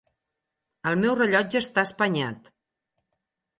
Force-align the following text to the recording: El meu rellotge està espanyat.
El 0.91 0.97
meu 1.01 1.17
rellotge 1.19 1.63
està 1.65 1.85
espanyat. 1.91 2.53